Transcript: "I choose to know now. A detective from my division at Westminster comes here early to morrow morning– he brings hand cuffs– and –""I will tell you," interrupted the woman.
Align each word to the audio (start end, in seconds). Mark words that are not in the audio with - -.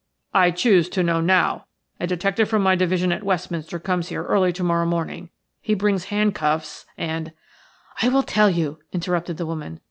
"I 0.33 0.49
choose 0.49 0.89
to 0.97 1.03
know 1.03 1.21
now. 1.21 1.65
A 1.99 2.07
detective 2.07 2.49
from 2.49 2.63
my 2.63 2.73
division 2.73 3.11
at 3.11 3.21
Westminster 3.21 3.77
comes 3.77 4.09
here 4.09 4.23
early 4.23 4.51
to 4.53 4.63
morrow 4.63 4.87
morning– 4.87 5.29
he 5.61 5.75
brings 5.75 6.05
hand 6.05 6.33
cuffs– 6.33 6.87
and 6.97 7.33
–""I 8.01 8.09
will 8.09 8.23
tell 8.23 8.49
you," 8.49 8.79
interrupted 8.91 9.37
the 9.37 9.45
woman. 9.45 9.79